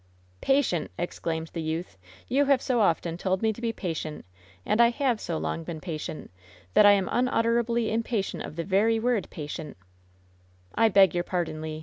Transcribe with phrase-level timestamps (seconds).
[0.41, 1.95] '^" Tatient !'''exclaimed the youth.
[2.27, 4.25] "You have so often told me to be patient,
[4.65, 6.29] and I have so long been pa tient,
[6.73, 9.75] that I am xmutterably impatient of the very word *patientM"
[10.73, 11.79] "I beg your pardon, Le.